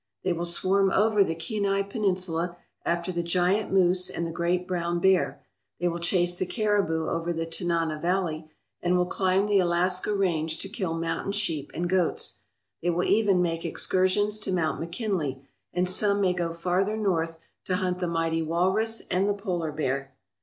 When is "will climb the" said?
8.97-9.59